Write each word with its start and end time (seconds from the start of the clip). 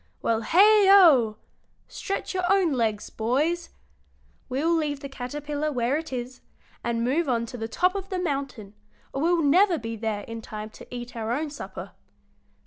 Well, 0.23 0.41
heigho! 0.41 1.37
stretch 1.87 2.33
your 2.33 2.51
own 2.51 2.73
legs, 2.73 3.11
boys! 3.11 3.69
We'll 4.49 4.73
leave 4.75 5.01
the 5.01 5.07
caterpillar 5.09 5.71
where 5.71 5.95
it 5.95 6.11
is, 6.11 6.41
and 6.83 7.03
move 7.03 7.29
on 7.29 7.45
to 7.45 7.55
the 7.57 7.67
top 7.67 7.93
of 7.93 8.09
the 8.09 8.17
mountain, 8.17 8.73
or 9.13 9.21
we'll 9.21 9.43
never 9.43 9.77
be 9.77 9.95
there 9.95 10.21
in 10.21 10.41
time 10.41 10.71
to 10.71 10.87
eat 10.89 11.15
our 11.15 11.31
own 11.31 11.51
supper. 11.51 11.91